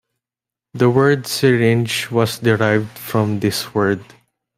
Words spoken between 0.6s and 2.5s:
The word "syringe" was